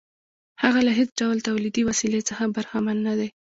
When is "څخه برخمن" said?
2.29-2.97